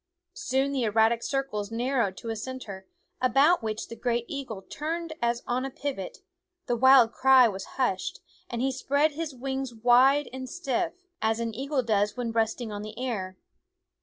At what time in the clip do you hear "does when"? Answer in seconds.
11.83-12.31